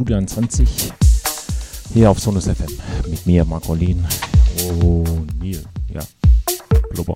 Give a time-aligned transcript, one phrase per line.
[0.00, 0.66] Studio 20
[1.92, 2.72] hier auf Sonus FM
[3.10, 4.02] mit mir, Marcolin
[4.82, 5.62] und Neil.
[5.92, 6.00] Ja,
[6.88, 7.14] blubber.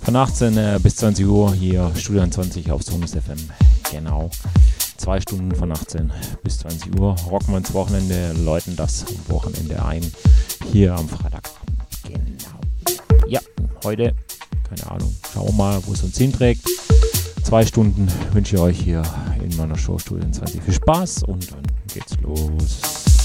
[0.00, 3.36] Von 18 äh, bis 20 Uhr hier Studio 20 auf Sonus FM.
[3.92, 4.30] Genau.
[4.96, 6.10] Zwei Stunden von 18
[6.42, 7.14] bis 20 Uhr.
[7.30, 10.10] Rocken wir ins Wochenende, läuten das Wochenende ein.
[10.72, 11.50] Hier am Freitag.
[12.04, 13.28] Genau.
[13.28, 13.40] Ja,
[13.84, 14.14] heute,
[14.66, 16.66] keine Ahnung, schauen wir mal, wo es uns hinträgt.
[17.42, 19.02] Zwei Stunden wünsche ich euch hier
[19.42, 23.19] in meiner Show Studio 20 viel Spaß und dann geht's los.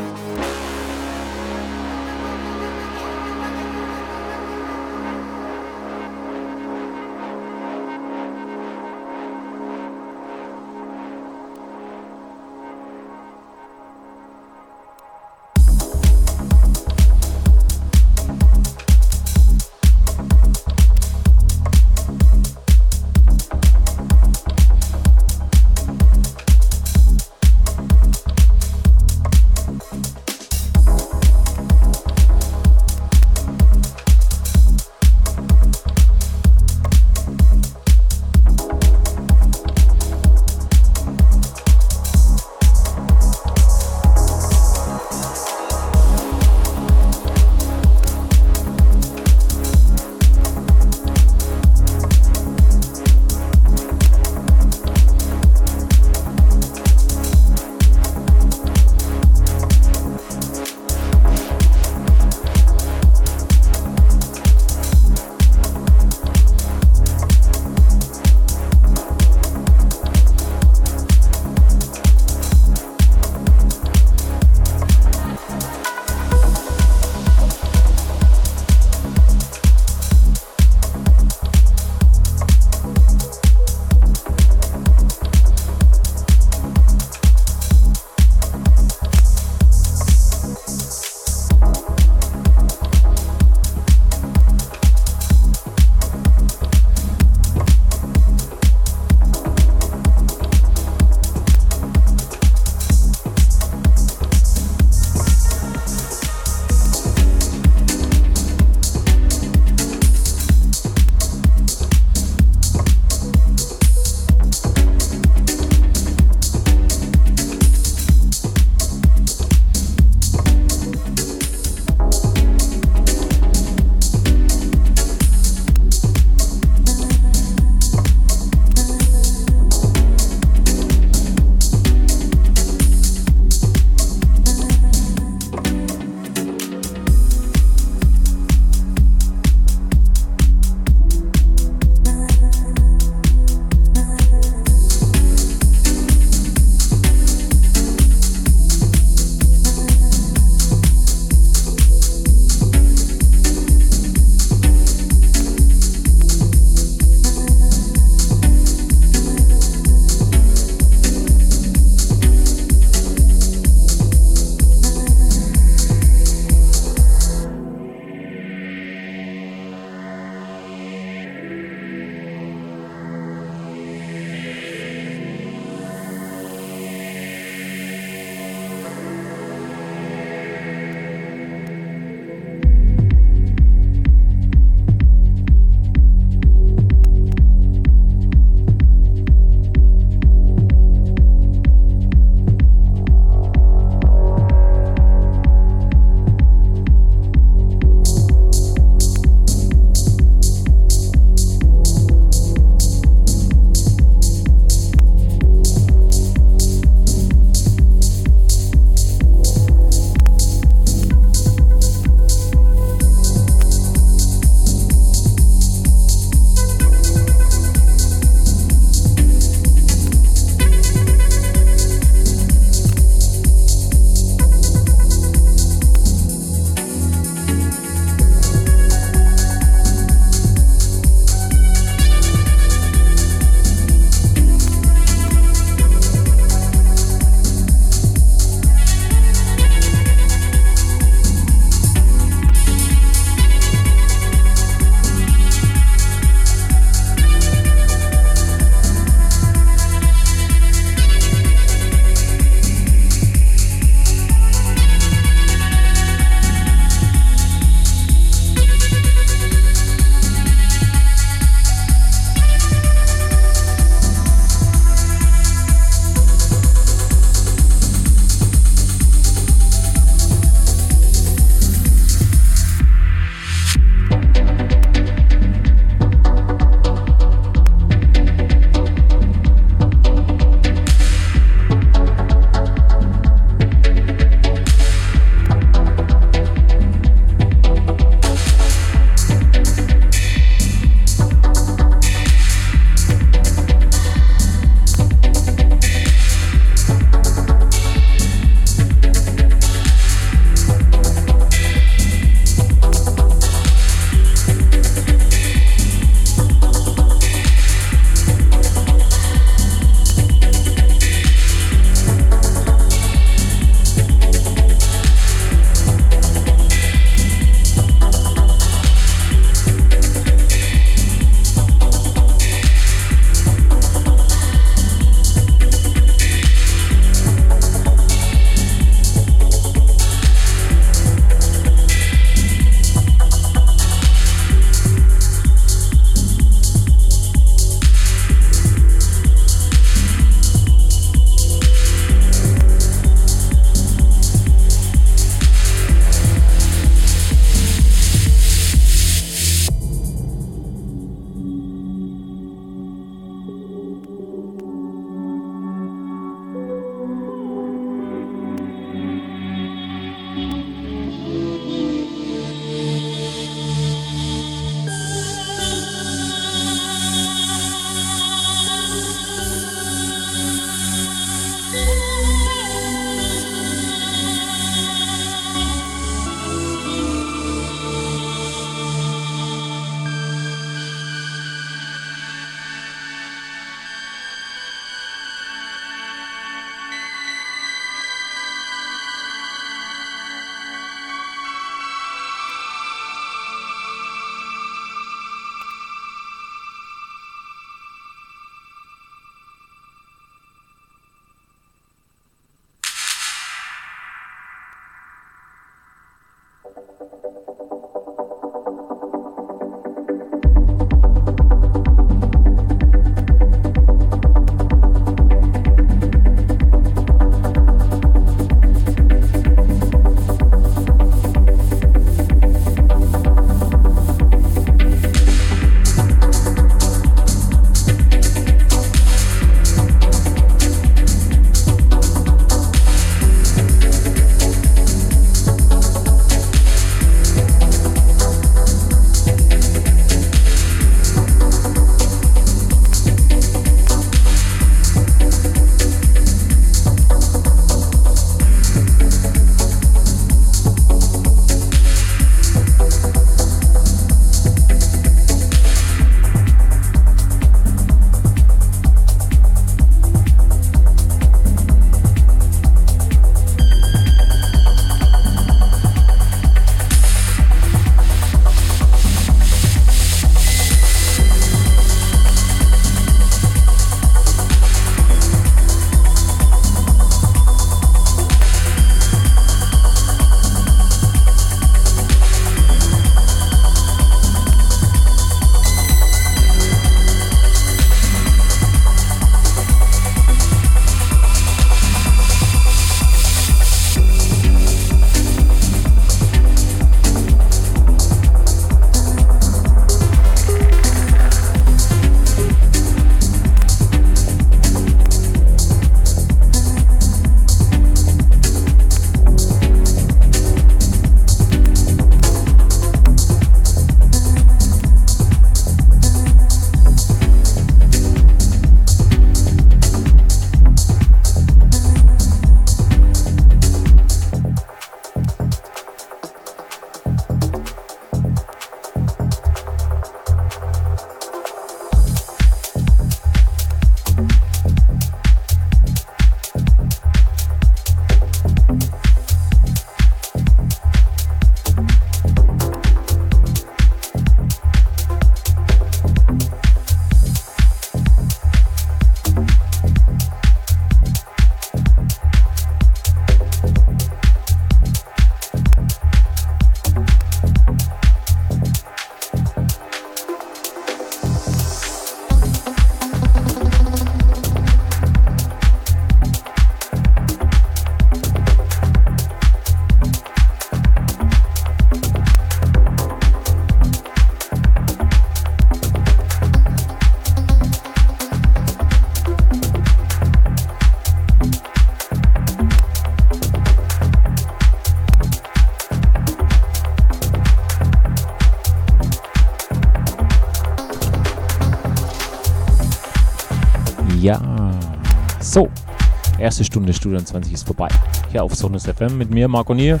[596.56, 597.88] Erste Stunde Studio 20 ist vorbei.
[598.32, 600.00] Hier auf Sonus FM mit mir, Marco Nier.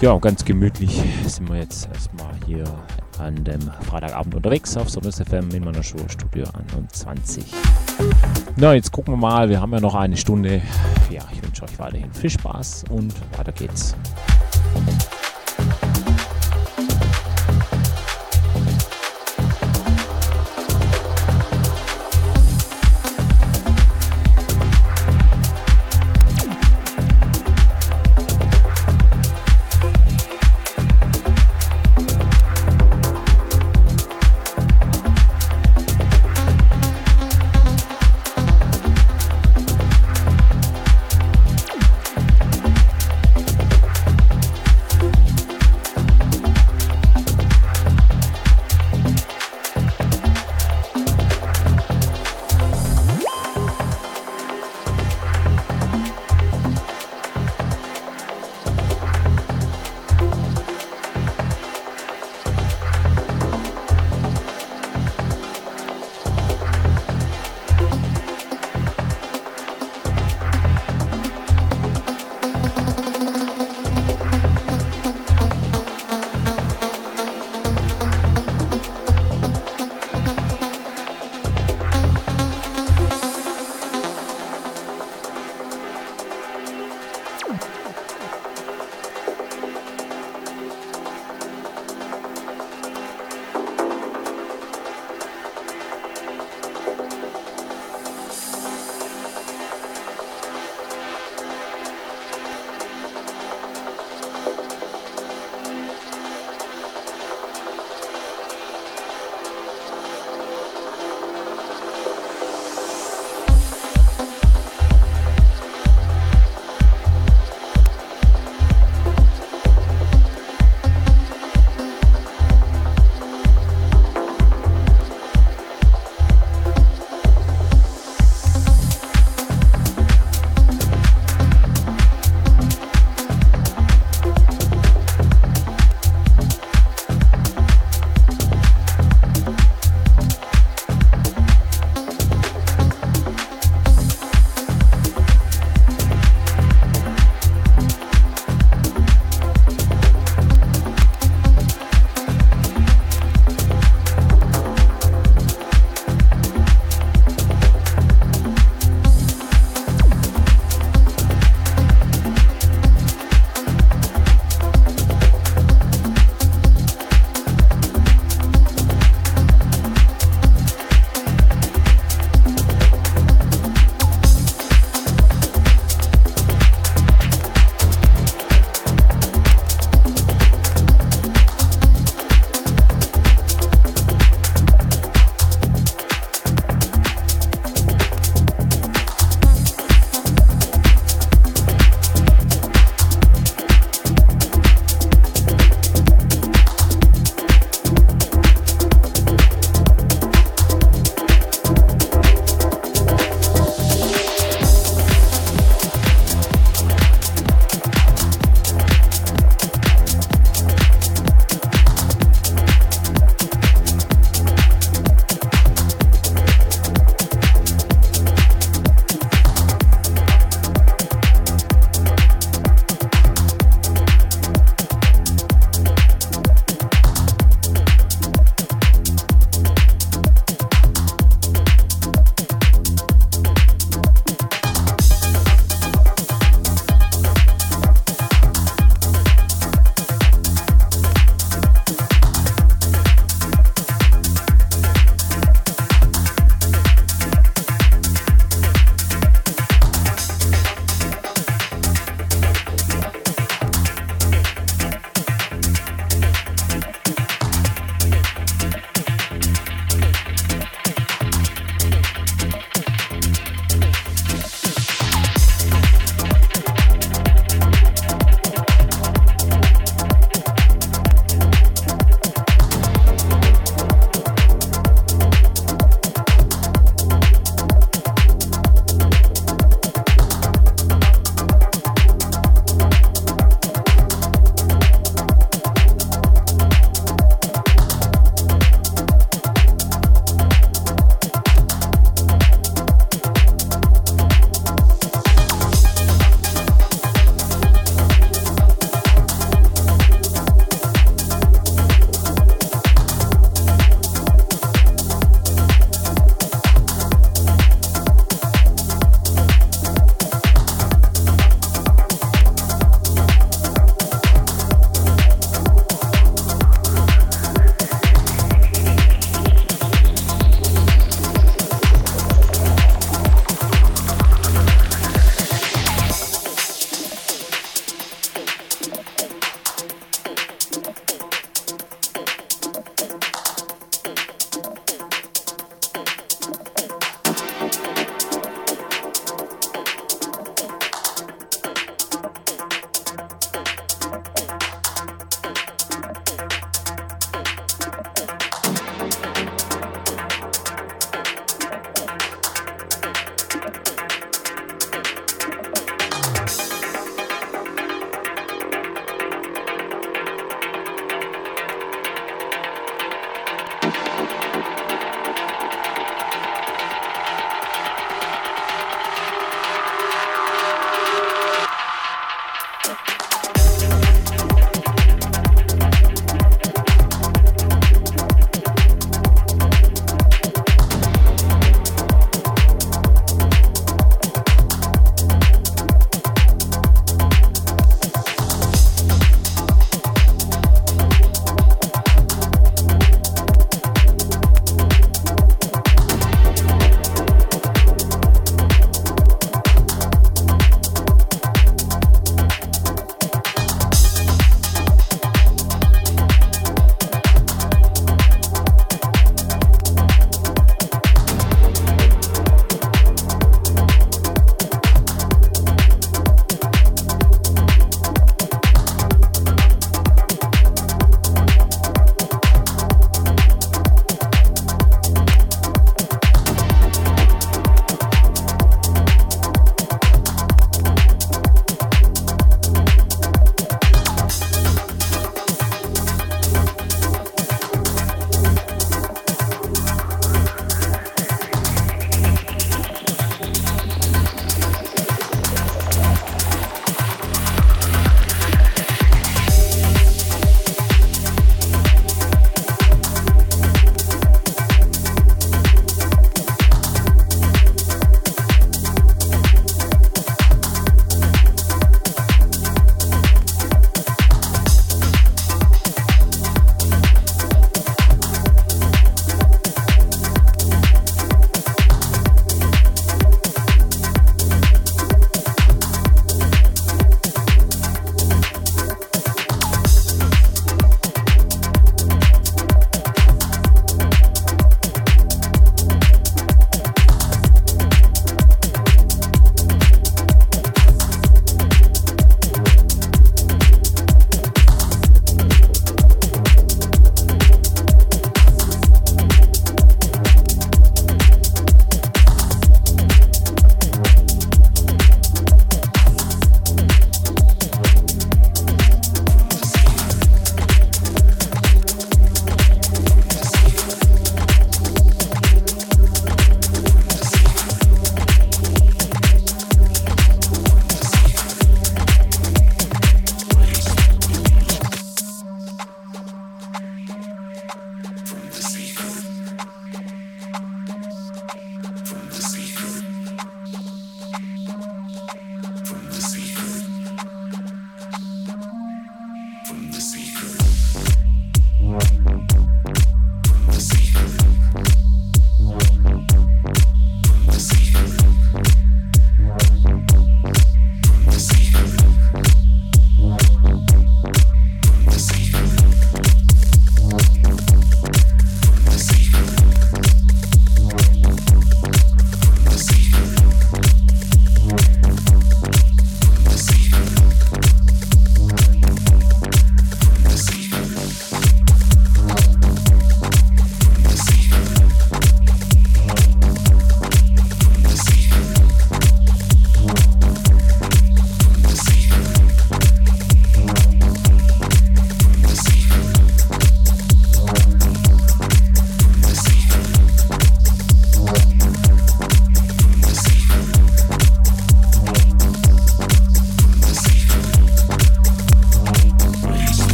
[0.00, 2.64] Ja, ganz gemütlich sind wir jetzt erstmal hier
[3.20, 7.44] an dem Freitagabend unterwegs auf Sonus FM in meiner Show Studio 21.
[8.56, 9.48] Na, jetzt gucken wir mal.
[9.48, 10.60] Wir haben ja noch eine Stunde.
[11.08, 13.94] Ja, ich wünsche euch weiterhin viel Spaß und weiter geht's.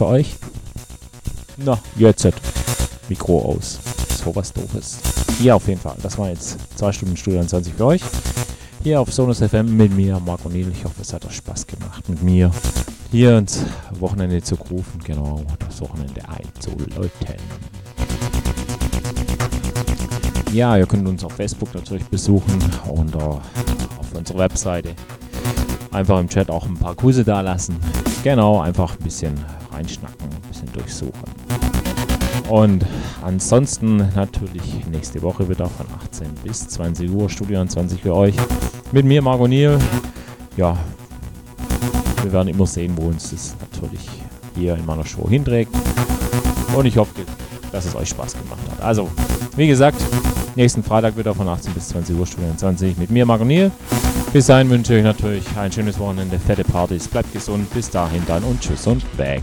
[0.00, 0.34] Für euch.
[1.58, 2.26] Na, jetzt.
[3.10, 3.78] Mikro aus.
[4.24, 4.96] So was doofes.
[5.42, 5.96] Ja, auf jeden Fall.
[6.02, 8.00] Das war jetzt 2 Stunden Studio 20 für euch.
[8.82, 10.72] Hier auf Sonus FM mit mir, Marco Niel.
[10.72, 12.50] Ich hoffe, es hat euch Spaß gemacht mit mir.
[13.10, 13.62] Hier ins
[13.98, 15.02] Wochenende zu rufen.
[15.04, 17.10] Genau, das Wochenende einzuläuten.
[20.50, 22.58] Ja, ihr könnt uns auf Facebook natürlich besuchen
[22.88, 23.42] und auf
[24.14, 24.94] unserer Webseite.
[25.92, 27.76] Einfach im Chat auch ein paar Grüße da lassen.
[28.24, 29.34] Genau, einfach ein bisschen
[29.80, 31.12] reinschnacken, ein bisschen durchsuchen.
[32.48, 32.84] Und
[33.22, 38.34] ansonsten natürlich nächste Woche wieder von 18 bis 20 Uhr Studio 20 für euch.
[38.92, 39.78] Mit mir, Margot Niel.
[40.56, 40.76] Ja,
[42.22, 44.06] wir werden immer sehen, wo uns das natürlich
[44.54, 45.72] hier in meiner Show hinträgt.
[46.74, 47.22] Und ich hoffe,
[47.72, 48.84] dass es euch Spaß gemacht hat.
[48.84, 49.08] Also,
[49.56, 50.02] wie gesagt,
[50.56, 53.70] nächsten Freitag wieder von 18 bis 20 Uhr Studio 20 mit mir, Margot Niel.
[54.32, 58.22] Bis dahin wünsche ich euch natürlich ein schönes Wochenende, fette Partys, bleibt gesund, bis dahin
[58.26, 59.42] dann und tschüss und weg.